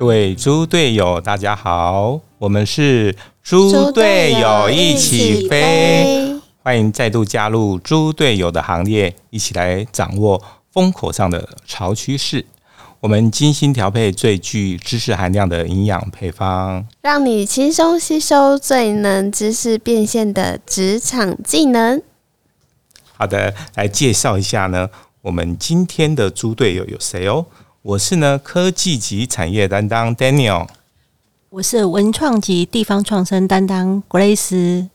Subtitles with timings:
[0.00, 10.42] 各位猪队友，大家好，我们是猪队友一起飞，欢迎再度加入猪队友的行列，一起来掌握
[10.72, 12.46] 风口上的潮趋势。
[13.00, 22.00] 我们精心调配最具知识含量的营养配方，让你轻松吸收最能知识变现的职场技能。
[23.12, 24.88] 好的，来介绍一下呢，
[25.20, 27.44] 我们今天的猪队友有谁哦？
[27.82, 30.68] 我是呢科技及产业担当 Daniel，
[31.48, 34.90] 我是文创及地方创生担当 Grace，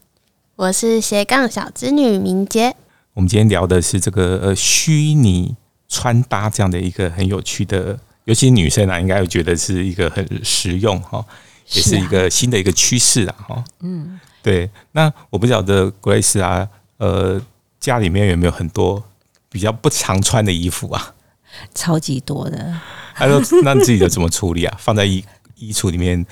[0.56, 2.76] 我是斜杠小织女明杰。
[3.16, 5.56] 我们今天聊的是这个呃虚拟
[5.90, 11.26] 穿搭这样的一个很有趣的，尤其女生啊，应该会觉得是一个很实用哈，
[11.72, 13.64] 也是一个新的一个趋势啊哈。
[13.80, 14.70] 嗯，对。
[14.92, 17.42] 那我不晓得 Grace 啊，呃，
[17.80, 19.04] 家里面有没有很多
[19.50, 21.16] 比较不常穿的衣服啊？
[21.74, 22.74] 超级多的，
[23.16, 24.76] 他说：“那你自己的怎么处理啊？
[24.80, 25.24] 放在衣
[25.56, 26.26] 衣橱里面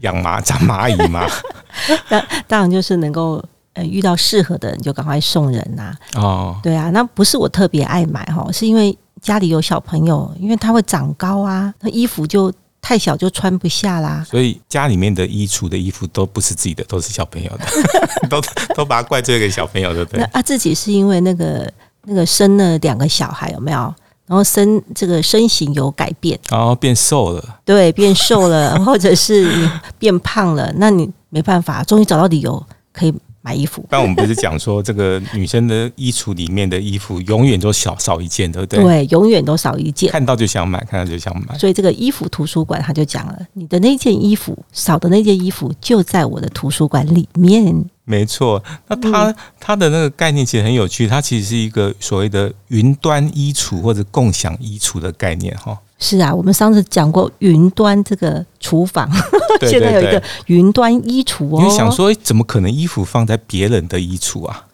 [0.00, 1.26] 养蚂长蚂蚁吗？
[2.10, 3.42] 那当然就是能够
[3.74, 5.94] 呃遇到适合的人就赶快送人呐。
[6.14, 14.24] 哦，对啊，那不是我特别爱买哈，是因为家里有小朋友，因为他会长高啊，那衣服就太小就穿不下啦。
[14.28, 17.66] 所以家里面的衣橱的衣服都不是自己的，都是小朋友的，
[18.28, 18.40] 都
[18.74, 20.22] 都把它怪罪给小朋友，对不对？
[20.24, 21.70] 啊，自己是因为那个
[22.04, 23.92] 那个生了两个小孩，有没有？”
[24.28, 32.62] 然后身这个身形有改变，然后变瘦了，对，变瘦了， 或者是你变胖了，那你没办法，终于找到理由
[32.92, 33.82] 可以买衣服。
[33.88, 38.84] 但我们不是讲说，这个女生的衣橱里面的衣服永远都少少一件，对不对？
[38.84, 41.56] 对，永远都少一件，看到就想买，看到就想买。
[41.56, 47.84] 所以这个衣服图书馆他就讲了，你的那件衣服少的那件衣服就在我的图书馆里面。
[48.08, 55.78] 没错，那它它的那个概念其实很有趣，它其实是一个所谓的云端衣橱或者共享衣橱的概念哈。
[55.98, 59.10] 是啊，我们上次讲过云端这个厨房，
[59.68, 61.62] 现在有一个云端衣橱哦。
[61.62, 64.64] 你想说，怎么可能衣服放在别人的衣橱啊？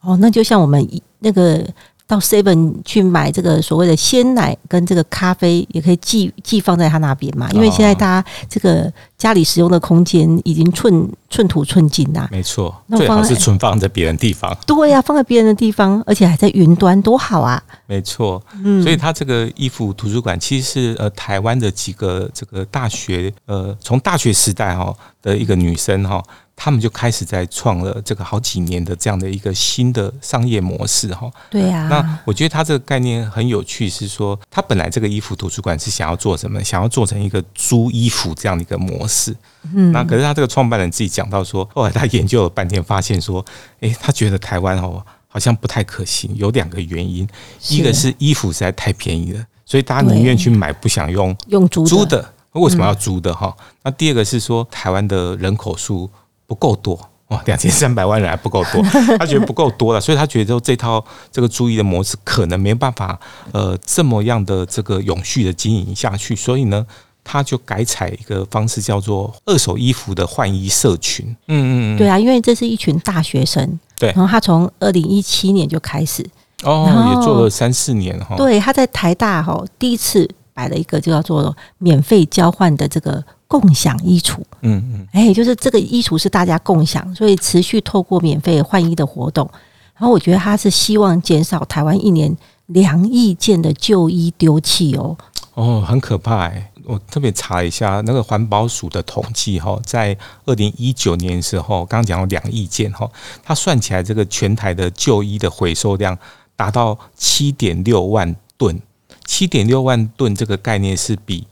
[0.00, 0.88] 哦，那就像我们
[1.18, 1.66] 那个。
[2.06, 7.50] 到 Seven 去买这个所谓的鲜奶跟这个咖啡，也可以寄寄放在他那边嘛？
[7.52, 12.28] 因为现在大家这个家里使用的空间已经寸寸土寸金呐。
[12.30, 14.54] 没错，最好是存放在别人地方。
[14.66, 17.62] 对呀，放在别人的地方，而且还在云端，多好啊！
[17.86, 26.22] 没错，嗯，所以他这个衣服图书馆其实是呃台湾的几个这个大学呃从大学时代哈的一个女生哈。
[26.56, 31.30] 他们就开始在创了这个好几年的这样的一个新的商业模式哈。
[31.50, 31.88] 对呀。
[31.88, 36.62] 那我觉得他这个概念很有趣，是说他本来这个衣服图书馆是想要做什么？
[36.62, 39.34] 想要做成一个租衣服这样的一个模式。
[39.74, 39.90] 嗯。
[39.92, 43.44] 那可是他这个创办人自己讲到说，后来他研究了半天，发现说，
[43.80, 47.28] 哎，他觉得台湾哦好像不太可行，有两个原因。
[47.68, 52.32] 一个是衣服实在太便宜了，所以大家宁愿去买，不想用用租租的。
[52.52, 53.54] 为什么要租的哈？
[53.82, 56.08] 那第二个是说台湾的人口数。
[56.54, 56.94] 不够多
[57.26, 58.82] 哦，两千三百万人还不够多，
[59.18, 63.18] 他觉得不够多了，所以他觉得这套这个注意的模式可能没办法
[63.50, 66.86] 呃这么样的这个永续的经营下去，所以呢，
[67.24, 71.26] 他就改采一个方式叫做二手衣服的换衣社群。
[71.48, 76.24] 嗯嗯，对啊，因为这是一群大学生，对，然后他从二零一七年就开始
[76.62, 78.36] 哦，也做了三四年哈。
[78.36, 83.24] 对，他在台大哈第一次摆了一个就叫做免费交换的这个。
[83.60, 89.48] 共享衣橱，嗯嗯，哎，就是这个衣橱是大家共享，所以持续透过免费换衣的活动，
[89.94, 95.16] 然后我觉得他是希望减少台湾一年两亿件的旧衣丢弃哦。
[95.54, 96.68] 哦，很可怕哎！
[96.84, 103.08] 我特别查一下那个环保署的统计哈，在二零一九年的时候，刚刚讲到两亿件哈，
[103.44, 106.18] 它算起来这个全台的旧衣的回收量
[106.56, 108.82] 达到七点六万吨，
[109.24, 111.46] 七点六万吨这个概念是比。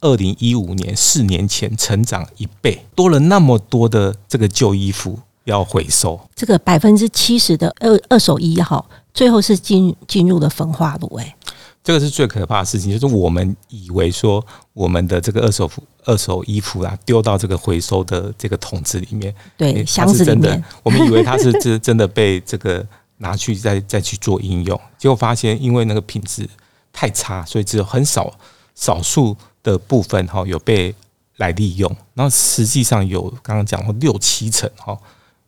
[0.00, 6.18] 二零一五年四年前成长一倍，多了那么多的这个旧衣服要回收。
[6.34, 11.16] 这个百分之七十的二二手衣哈，最后是进进入了焚化炉。
[11.16, 11.36] 哎，
[11.84, 22.82] 这个是最可怕的事情，就是我们以为说我们的这个二手服、二手衣服啊，丢到这个回收的这个桶子里面，对，箱子里面，我们以为它是真真的被这个
[23.18, 26.48] 拿去再再去做应用，结果发现因为那个品质
[26.90, 28.32] 太差，所以只有很少
[28.74, 29.36] 少数。
[29.62, 30.94] 的部分哈有被
[31.36, 34.96] 来利用，然后实际上有刚刚讲过六七成哈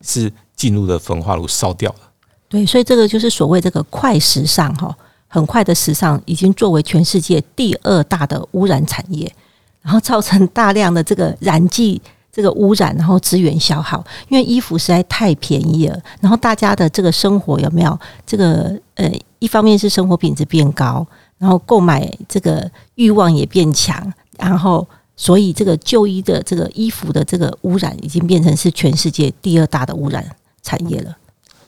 [0.01, 1.99] 是进入了焚化炉烧掉了。
[2.49, 4.95] 对，所以这个就是所谓这个快时尚哈，
[5.29, 9.31] 很快的时尚已经作为全世界第二大的污染产业，
[9.81, 12.01] 然后造成大量的这个燃剂
[12.31, 21.07] 这个污染，然后资源消耗，因为衣服实在太便宜了，然后大家的这个生活有没有这个呃，一方面是生活品质变高。
[21.43, 24.87] 然后购买这个欲望也变强，然后
[25.17, 30.25] 所以这个旧衣的这个衣服的这个污染，已经变成是全世界第二大的污染
[30.63, 31.17] 产业了。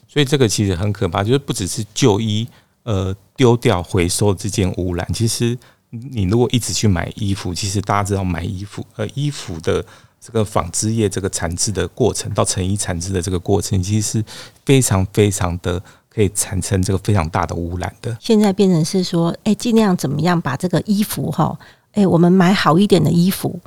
[0.07, 2.47] 所以这个其实很可怕，就是不只是旧衣
[2.85, 5.59] 呃丢掉回收这件污染，其实
[5.91, 9.85] 你如果一直去买衣服，其实大家知道买衣服呃衣服的
[10.21, 14.25] 这个纺织业这个产制的过程到成衣产制的这个过程，其实是
[14.65, 15.83] 非常非常的
[16.15, 18.17] 可以产生这个非常大的污染的。
[18.21, 21.59] 现在变成是说，哎，尽量怎么样把这个衣服哈，
[21.93, 23.59] 哎，我们买好一点的衣服，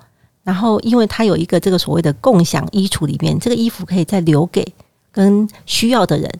[0.44, 4.65] 然后因为它有一个这个所谓的共享衣橱里面，这个衣服可以再留给
[5.11, 6.31] 跟需要的人。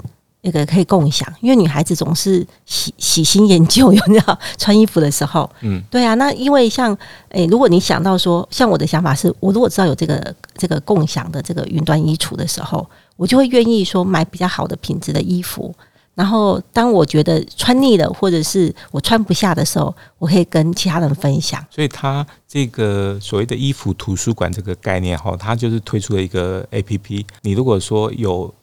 [0.42, 5.50] 那个可以共享，因为女孩子总是喜喜新厌旧，有没有穿衣服的时候？
[5.60, 6.14] 嗯，对啊。
[6.14, 6.98] 那因为像
[7.30, 12.88] 诶，如果你想到说，像我的想法是，我如果知道有这个这个共享的这个云端衣橱的时候，
[13.18, 15.74] 我就会愿意说买比较好的品质的衣服。
[16.18, 21.64] 然后当我觉得穿腻了，或者是我穿不下的时候，我可以跟其他人分享。
[21.70, 27.26] 所以，他这个所谓的衣服图书馆这个概念哈，它就是推出了一个 A P P。
[27.44, 28.54] 你如果说有。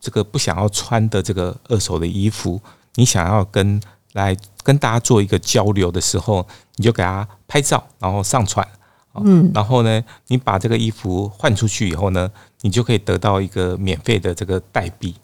[0.00, 2.60] 这个不想要穿的这个二手的衣服，
[2.96, 3.80] 你想要跟
[4.12, 6.46] 来跟大家做一个交流的时候，
[6.76, 8.68] 你就给他拍照，然后上传，
[9.14, 12.30] 嗯，然后呢，你把这个衣服换出去以后呢，
[12.60, 15.14] 你就可以得到一个免费的这个代币。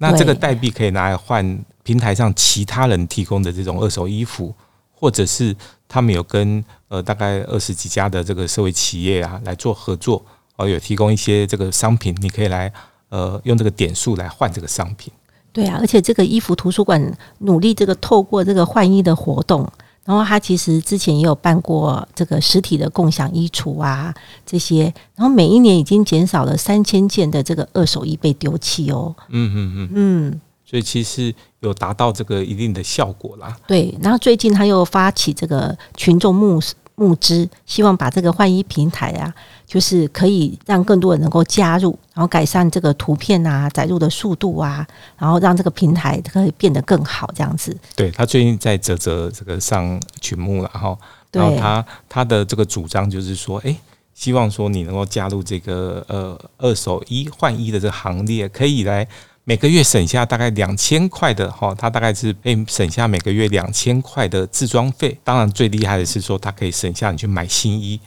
[0.00, 4.52] 那这个代币可以拿来换平台上其他人提供的这种二手衣服，
[4.92, 5.54] 或者是
[5.86, 10.24] 他们有跟呃大概二十几家的这个社会企业啊来做合作，
[10.56, 12.72] 哦，有提供一些这个商品，你可以来。
[13.10, 15.12] 呃，用这个点数来换这个商品。
[15.52, 19.68] 对啊，而且这个衣服图书馆努力这个透过这个换衣的活动，
[20.10, 24.12] 然后他其实之前也有办过这个实体的共享衣橱啊
[24.44, 29.14] 这些，然后每一年已经减少了三千件的这个二手衣被丢弃哦。
[29.28, 33.56] 嗯嗯嗯嗯，所以其实有达到这个一定的效果啦。
[33.68, 36.60] 对，然后最近他又发起这个群众募
[36.94, 39.34] 募资，希望把这个换衣平台啊。
[39.70, 44.84] 就是可以让更多人能够加入，然后改善这个图片啊载入的速度啊，
[45.16, 47.76] 然后让这个平台可以变得更好，这样子。
[47.94, 50.98] 对他最近在泽泽这个上群目了哈，
[51.30, 53.76] 然后他他的这个主张就是说，哎，
[54.12, 59.06] 希望说你能够加入这个呃二手衣换衣的这个行列，可以来
[59.44, 65.18] 每个月省下大概两千块的哈，他大概是可以省下每个月两千块的自装费。
[65.24, 68.00] 当然最厉害的是说，他可以省下你去买新衣。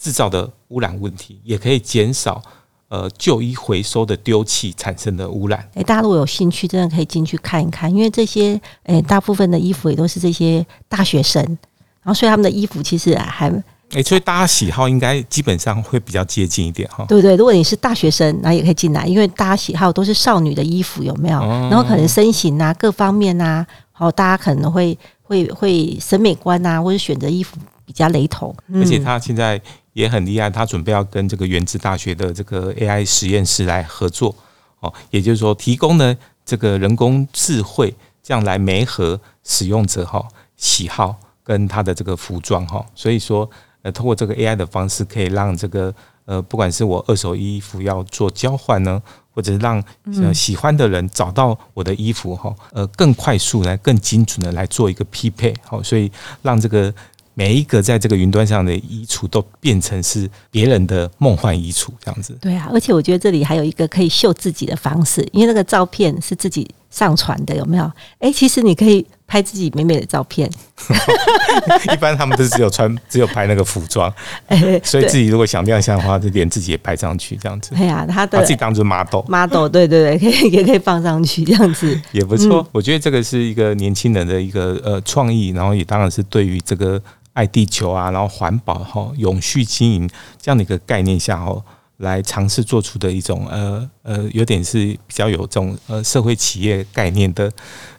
[0.00, 2.40] 制造的污染问题，也可以减少
[2.86, 5.68] 呃旧衣回收的丢弃产生的污染。
[5.74, 13.50] 诶，大家如果有兴趣，真的可以进去看一看，因为这些诶大部分的衣服也都是这些大学生，然后所以他们的衣服其实还
[13.90, 17.04] 诶，所以大家喜好应该基本上会比较接近一点哈。
[17.08, 21.40] 对对，如果你是大学生，那也可以进来，因为大家喜好都是少女的衣服，有没有？
[21.70, 27.56] 然后可能身形啊各方面啊，好，大家可能会会会审美观啊，或者选择衣服
[27.86, 28.54] 比较雷同。
[28.74, 29.60] 而且他现在。
[29.94, 34.32] 也很厉害，他准备要跟这个原子大学的这个 AI 实验室来合作
[34.78, 37.92] 哦，也就是说提供呢这个人工智慧，
[38.22, 40.24] 这样来媒合使用者哈
[40.56, 43.50] 喜好跟他的这个服装哈，所以说
[43.82, 45.94] 呃通过这个 AI 的方式，可以让这个
[46.24, 49.02] 呃不管是我二手衣服要做交换呢，
[49.34, 49.82] 或者是让
[50.22, 56.10] 呃喜欢的人找到我的衣服哈，呃更快速来更精准的来做一个匹配好，所以
[56.42, 56.92] 让这个。
[57.34, 62.36] 每一个在这个云端上的衣橱都变成是别人的梦幻衣橱，这样子。
[62.40, 67.90] 对啊，而且我觉得这里还有一个可以秀自己的方式，因为那个照片是自己上传的，有没有？
[68.18, 70.50] 哎，其实你可以拍自己美美的照片。
[71.92, 74.12] 一般他们都只有穿， 只有拍那个服装，
[74.82, 77.74] 所以自己如果想亮相的话，就连自己也拍上去，这样子。
[77.74, 82.66] 对啊，他把自己当做 model，model，对对对， 可以也可以放上去，这样子也不错。
[82.72, 87.00] 我觉得这个是一个年轻人的一个呃创意，然后也当然是对于这个。
[87.34, 90.10] 爱地球啊，然后环保哈，永续经营
[90.42, 91.62] 这样的一个概念下哦，
[91.98, 97.50] 来尝试做出的一种呃呃，有点是比较有这种呃社会企业概念的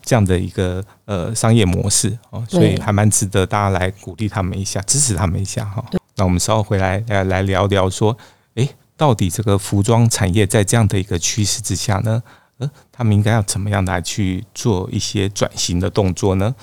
[0.04, 5.84] 这样的一个呃商业模式哦，所以还蛮值得大家来鼓励他们一下，支持他们一下哈。
[6.16, 8.18] 那我们稍后回来来来聊聊说，
[8.56, 12.24] 诶，到底这个服装产业在这样的一个趋势之下呢，
[12.60, 16.56] 呃，他们应该要怎么样来去做一些转型的动作呢？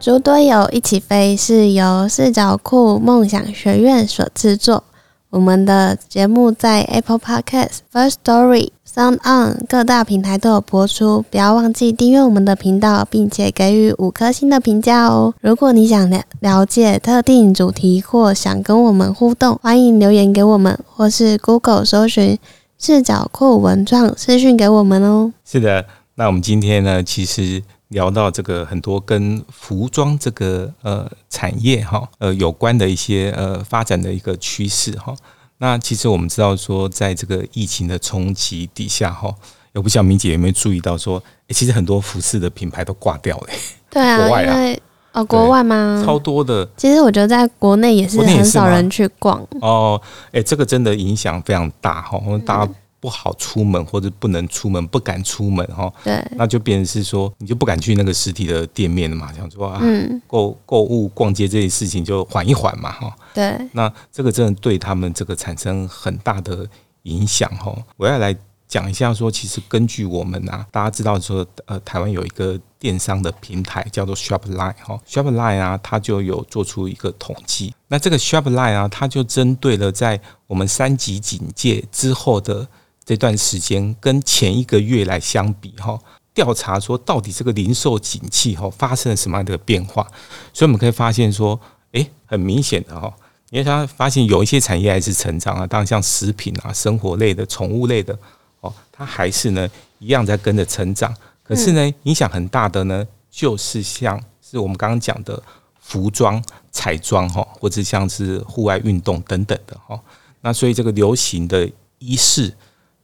[0.00, 4.84] 猪队友一起飞是由四角库梦想学院所制作。
[5.30, 15.34] 我们的节目在 Apple Podcast、First Story、Sound On 各大平台都有播出，不要忘记订阅我们的频道，并且给予五颗星的评价哦。
[15.40, 22.38] 如果你想了了解特定主题或想跟我们互动，欢迎留言给我们，或是 Google 搜寻
[22.78, 25.32] 视角库文创私讯给我们哦。
[25.44, 35.14] 是的，那我们今天呢，其实聊到这个很多跟服装这个呃产业哈呃有关的一些呃发展的一个趋势哈。
[35.58, 39.34] 那其实我们知道说，在这个疫情的冲击底下哈，
[39.74, 43.48] 我不晓得明姐有没有注意到说，诶其实很多服饰的品牌都挂掉了、
[43.90, 46.00] 对啊，国外啊因为哦，国外吗？
[46.04, 49.44] 超多的其实我觉得在国内也是很少人去逛。
[49.60, 63.16] 哦，诶，这个真的影响非常大哈，因为大家不好出门或者不能出门，不敢出门哈，对，那就变成是说，你就不敢去那个实体的店面了嘛，想说啊，嗯，购购物逛街这些事情就缓一缓嘛哈。
[63.34, 66.68] 对，那这个真的对他们这个产生很大的
[67.02, 67.76] 影响哈。
[67.96, 68.36] 我要来
[68.66, 77.72] 讲一下说，其实根据我们啊，大家知道说，呃，台湾有一个电商的平台叫做 Shopline 哈，Shopline 啊，它就有做出一个统计。
[77.86, 82.68] 那这个 Shopline 啊，它就针对了在我们三级警戒之后的
[83.08, 85.98] 这段时间，跟前一个月来相比哈。
[86.34, 90.06] 调查说，到底这个零售景气哈发生了什么样的变化？
[90.52, 91.58] 所以我们可以发现说，
[91.92, 93.10] 诶，很明显的哈，
[93.48, 98.14] 因为他发现有一些产业还是成长啊，当然像食品啊、生活类的、宠物类的
[98.60, 99.66] 哦，它还是呢
[100.00, 101.16] 一样在跟着成长。
[101.42, 105.42] 可是呢，影响很大的呢，就是像是我们刚刚讲的
[105.80, 109.98] 服装、彩妆哈，或者像是户外运动等等的哈。
[110.42, 111.66] 那所以这个流行的
[111.98, 112.54] 衣饰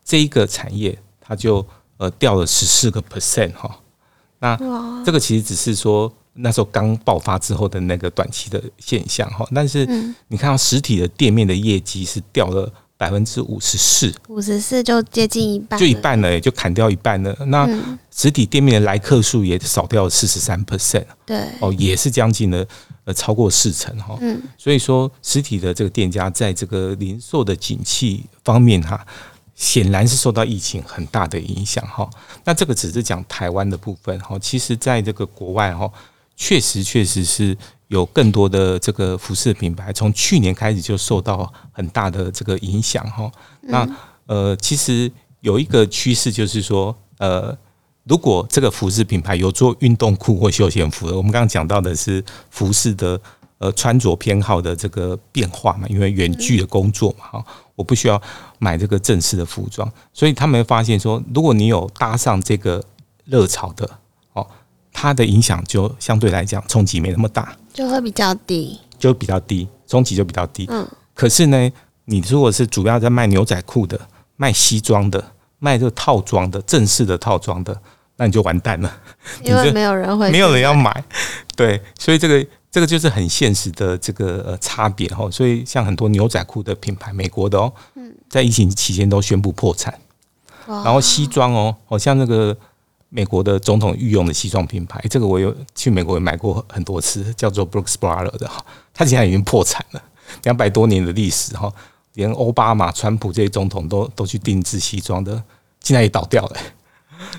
[0.05, 3.81] 这一个产业，它就呃掉了十四个 percent 哈。
[4.39, 15.95] 那哇，这个其实只是说那时候刚爆发之后的那个短期的现象哈，但是嗯，你看到实体的店面的业绩是掉了百分之五十四，五十四就接近一半，就一。
[15.95, 17.35] 半了，也就砍掉一半了。
[17.47, 22.67] 那嗯，实体店面的来客数也少掉了四十三 percent 对，哦，也是将近了
[23.05, 24.19] 呃超过四成哈。
[24.21, 29.07] 嗯，所以说实体的这个店家在这个零售的景气方面哈，
[29.55, 32.09] 显然是受到疫情很大的影响哈。
[32.45, 35.91] 那这个只是讲台湾的部分哈，其实在这个国外哈，
[36.37, 37.57] 确实确实是
[37.89, 43.31] 有更多的这个服饰品牌从去年开始就受到很大的这个影响哈。
[43.61, 43.89] 那
[44.27, 47.57] 呃，其实有一个趋势就是说，呃，
[48.05, 53.21] 如果这个服饰品牌有做运动裤或休闲服的，我们刚刚讲到的是服饰的
[53.59, 57.45] 呃穿着偏好的这个变化嘛，因为远距的工作嘛，哈，
[57.75, 58.21] 我不需要
[58.59, 62.83] 买这个正式的服装，所以他们会发现说，如果你有搭上这个
[63.25, 63.89] 热潮的，
[64.33, 64.47] 哦，
[64.93, 68.79] 它的影响就相对来讲冲击没那么大，就会比较低。
[68.97, 70.67] 就比较低，冲击就比较低。
[70.71, 71.71] 嗯，可是呢，
[72.07, 74.01] 你如果是主要在卖牛仔裤的、
[74.37, 75.23] 卖西装的、
[75.59, 77.79] 卖这个套装的、正式的套装的，
[78.17, 78.91] 那你就完蛋了。
[79.43, 80.73] 因为 没有人会，没有人要。
[80.73, 81.05] 买，
[81.55, 85.31] 对，所以这个这个就是很现实的这个呃差别哈。
[85.31, 87.73] 所以像很多牛仔裤的品牌，美国的哦，
[88.29, 89.97] 在疫情期间都宣布破产。
[90.67, 92.57] 然后西装哦，好像那个
[93.11, 100.03] 美国的总统御用的西装品牌，这个我有去美国也买过很多次，叫做 Brooks Brothers 的哈，它现在已经破产了，
[100.43, 101.73] 两百多年的历史哈，
[102.15, 105.41] 连奥巴马、川普这些总统都都去定制西装的，
[105.79, 106.57] 竟然也倒掉了。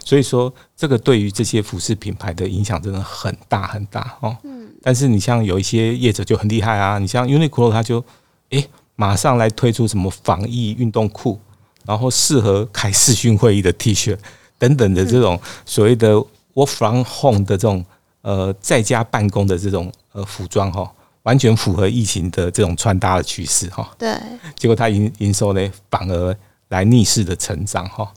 [0.06, 4.38] 所以说，这个对于这些服饰品牌的影响真的很大很大哦。
[4.86, 8.06] 但是你像有一些业者就很厉害啊，你像 Uniqlo 它就
[8.52, 8.64] 诶、
[8.96, 11.40] 马上来推出什么防疫运动裤，
[11.88, 14.16] 然后适合开视讯会议的 T 恤
[14.60, 16.14] 等等的这种所谓的
[16.54, 17.84] work from home 的这种
[18.22, 20.88] 呃在家办公的这种呃服装哈，
[21.24, 23.92] 完全符合疫情的这种穿搭的趋势哈。
[23.98, 24.16] 对，
[24.56, 26.38] 结果它营营收呢反而
[26.68, 28.08] 来逆势的成长哈，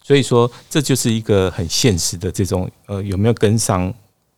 [0.00, 3.92] 所以说这就是一个很现实的这种呃有没有跟上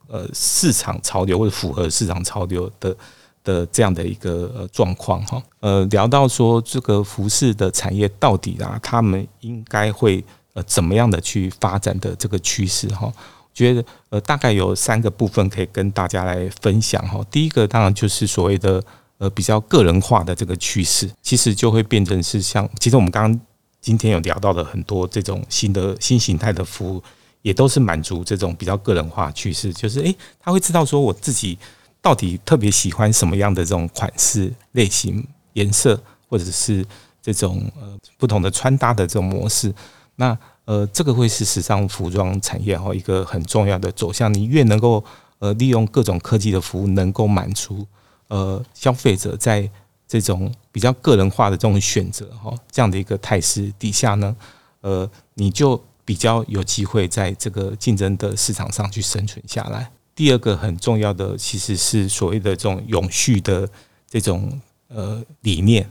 [0.08, 2.96] 呃市场潮流或者符合市场潮流的
[3.42, 5.42] 的这样的一个状况哈。
[5.61, 13.12] 呃，聊到说这个服饰的产业到底啊，他们应该会呃怎么样的去发展的这个趋势哈。
[13.52, 17.25] 觉得呃大概有三个部分可以跟大家来分享哈。
[17.30, 18.82] 第一个当然就是所谓的
[19.18, 23.40] 呃比较个人化的这个趋势，其实就会变成是像，其实我们刚刚
[23.80, 27.02] 今天有聊到的很多这种新的新形态的服务，
[27.44, 31.56] 也都是满足这种比较个人化趋势，就是诶，他会知道说我自己
[32.02, 36.84] 到底特别喜欢什么样的这种款式类型、颜色，或者是
[37.22, 39.72] 这种呃不同的穿搭的这种模式，
[40.16, 40.36] 那。
[40.66, 44.32] 呃，这个会是时尚服装产业哈一个很重要的走向。
[44.32, 45.04] 你越能够
[45.38, 47.86] 呃利用各种科技的服务，能够满足
[48.28, 49.70] 呃消费者在
[50.08, 54.34] 这种比较个人化的这种选择哈这样的一个态势底下呢，
[54.80, 59.90] 呃，你就比较有机会在这个竞争的市场上去生存下来。
[60.14, 63.68] 第二个很重要的其实是所谓的这种永续的
[64.08, 65.88] 这种呃理念，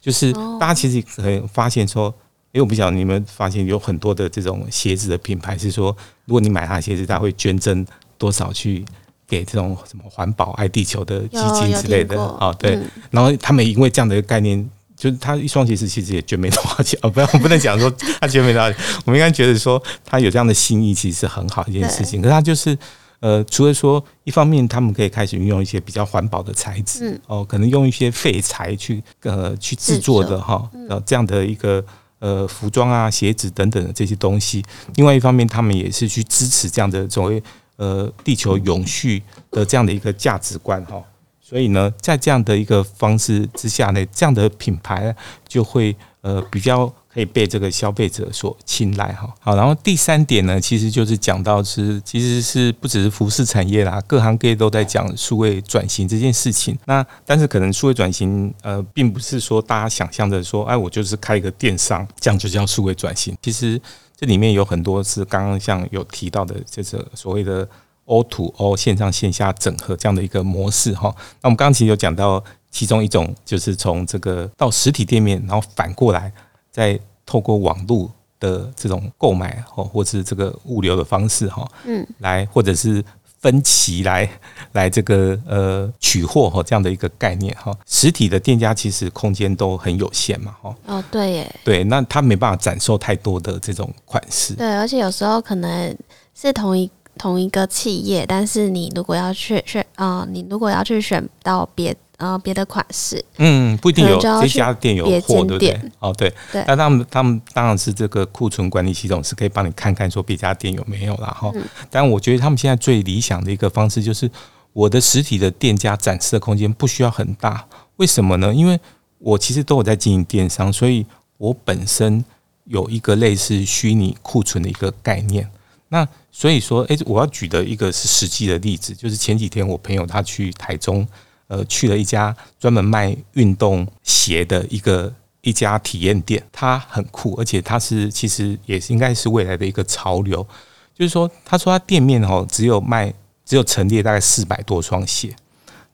[0.00, 2.14] 就是大家其实可以发现说。
[2.52, 7.86] 因为我不晓得你们发现有很多的这种鞋子的品牌是说，如果你买他的鞋子，他会捐赠
[8.18, 8.84] 多少去
[9.24, 12.52] 给这种什么环保爱地球的基金之类的啊？
[12.54, 14.68] 对，嗯然后他们因为这样的一个概念。
[15.00, 17.90] 就是他一双鞋子其实也捐没多少钱哦，不要我不能讲说
[18.20, 22.20] 他捐没多少钱，我们应该觉得说他有这样的心意，其实是很好一件事情。
[22.20, 22.76] 可是他就是
[23.20, 31.82] 呃，除了说一方面他们可以开始运用一些比较环保的材质，嗯哦，可能用一些废材去呃去制作的哈，呃这样的一个
[32.18, 34.62] 呃服装啊、鞋子等等的这些东西。
[34.96, 37.42] 另外一方面，他们也是去支持这样的所谓
[37.76, 41.02] 呃地球永续的这样的一个价值观哈。
[41.50, 45.12] 所以呢，在这样的一个方式之下呢，这样的品牌
[45.48, 49.28] 就会呃比较可以被这个消费者所青睐哈。
[49.40, 56.78] 好，然后第三点呢，其实就是讲到是其实是不只是服饰产业啦，各行各业都在讲数位转型这件事情。
[56.84, 63.36] 那但是可能数位转型呃，并不是说大家想象的说，哎，我就是开一个电商，这样就叫数位转型。
[63.42, 63.82] 其实
[64.16, 67.68] 这里面有很多是刚刚像有提到的，就是所谓的
[68.10, 71.14] O to O 线上线下整合这样的一个模式哈。
[71.40, 76.32] 那我们刚刚其实有讲到，其中一种就是从这个到实体店面，然后反过来
[76.70, 83.04] 再透过网络的这种购买哦，或是这个物流的方式哈，嗯，来或者是
[83.40, 84.28] 分期来
[84.72, 87.72] 来这个呃取货哈这样的一个概念哈。
[87.86, 95.96] 实体的店家其实空间都很有限嘛哈，哦，对耶，对，那他没办法展售太多的这种款式，对，而且有时候可能
[96.34, 96.90] 是同一
[97.20, 105.78] 同一个企业，但是你如果要去选，呃，你如果要去选到别呃别的款式，嗯，不一定有这家店有货，对不对？
[105.98, 111.52] 哦，对，对那他们他们当然是这个库存管理系统是可以帮你看看说别家店有没有啦哈。
[111.54, 114.30] 嗯但我觉得他们现在最理想的一个方式就是，
[114.72, 118.54] 我的实体的店家展示的空间不需要很大，为什么呢？
[118.54, 118.80] 因为
[119.18, 121.04] 我其实都有在经营电商，所以
[121.36, 122.24] 我本身
[122.64, 125.46] 有一个类似虚拟库存的一个概念。
[125.90, 131.06] 那所以说，诶，我要举的一个是实际的例子，就是前几天我朋友他去台中，
[131.48, 140.46] 呃，去了一家专门卖运动鞋的一个一家体验店，它很酷，而且它是其实也是应该是未来的一个潮流。
[140.94, 143.12] 就是说，他说他店面哦只有卖
[143.44, 145.34] 只有陈列大概四百多双鞋，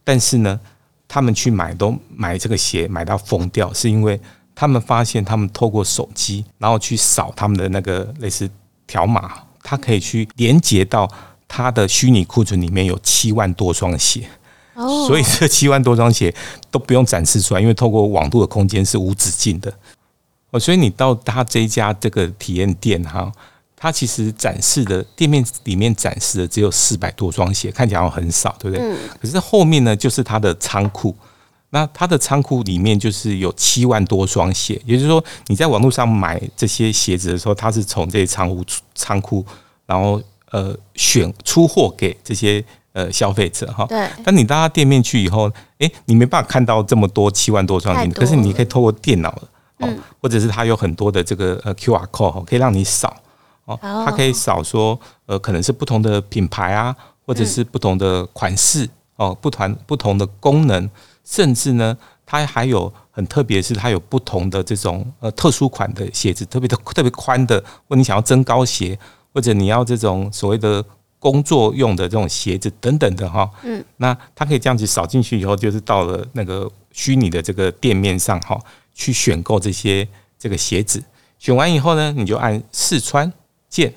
[0.02, 0.60] 但是呢，
[1.06, 4.20] 他们去买都买这个鞋买到疯掉，是因为
[4.54, 8.50] 他们发现他们透过手机，然后去扫他们的那个类似
[8.86, 11.10] 条码，它可以去连接到
[11.48, 14.28] 它的虚拟库存里面有七万多双鞋。
[14.74, 16.32] 哦，所以这七万多双鞋
[16.70, 19.72] 都不用展示出来，因为透过网络的空间是无止境的。
[20.52, 23.32] 哦，所以你到他这一家这个体验店哈，
[23.74, 28.86] 它其实展示的店面里面展示的只有四百多双鞋，看起来好像很少，对不对？
[28.86, 31.12] 嗯可是后面呢，就是它的仓库。
[31.76, 39.44] 那它的仓库里面就是有七万多双鞋，也就是说你在网络上买这些鞋子的时候，它是从这些仓库仓库，
[39.84, 40.18] 然后
[40.52, 43.84] 呃选出货给这些呃消费者哈。
[43.84, 49.42] 对，但你到他店面去以后，诶，你没办法看到这么多七万多双鞋，可是你可以透过电脑哦
[49.80, 53.14] 嗯，或者是它有很多的这个呃 QR code 哦可以让你扫。
[53.66, 60.88] 哦，哦它可以扫说呃可能是不同的品牌啊，或者是不同的款式哦，不同不同的功能，
[61.26, 68.98] 甚至呢，它还有很特别，是它有不同的这种呃特殊款的鞋子，特别的特别宽的，或你想要增高鞋，
[69.34, 70.82] 或者你要这种所谓的
[71.18, 73.50] 工作用的这种鞋子等等的哈。
[73.64, 78.56] 嗯，那它可以这样子扫进去以后，就是到了那个虚拟的这个店面上哈，
[78.94, 80.06] 去选购这些
[80.38, 81.02] 这个鞋子。
[81.38, 83.30] 选完以后呢，你就按试穿
[83.68, 83.92] 键，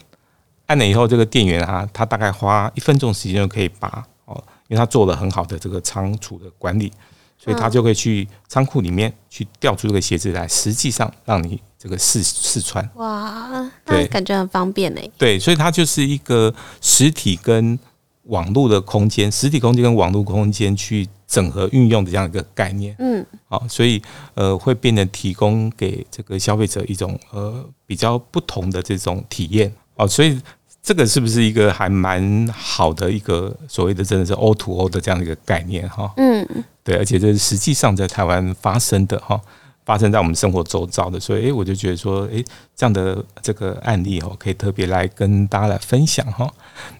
[0.65, 4.35] 按了以后，这个店员啊，他大概花一分钟时间就可以把哦，
[4.67, 6.91] 因为他做了很好的这个仓储的管理，
[7.41, 12.87] 所以他就可以去仓库里面去调出这个鞋子来，实际上让你这个试试穿。
[12.95, 13.49] 哇，
[13.85, 15.01] 那对感觉很方便呢。
[15.17, 17.79] 对，所以它就是一个实体跟
[18.23, 22.93] 网络的空间，实体空间跟网络空间去整合运用的这样一个概念。
[22.99, 24.01] 嗯，好，所以
[24.33, 29.73] 呃会变得提供给这个消费者一种呃比较不同的这种体验。
[29.95, 30.39] 哦，所以
[30.81, 36.11] 这个是不是一个还蛮好的一个所谓的真的是 O to O 的这样一个概念哈？
[36.17, 36.47] 嗯，
[36.83, 39.39] 对，而且这是实际上在台湾发生的哈，
[39.85, 42.43] 发生在我们生活周遭的，所以诶，我就觉得说，诶，
[42.75, 46.51] 这样的这个案例哦，可以特别来跟大家来分享哈。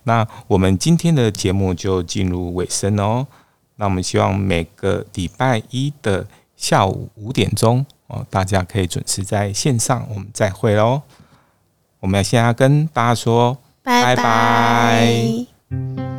[0.04, 3.26] 那我们今天的节目就进入尾声哦。
[3.78, 11.02] 那我们希望每个礼拜一的下午五点钟哦，大家可以准时在线上，我们再会喽。
[12.02, 16.19] 我们现在跟大家说，拜拜。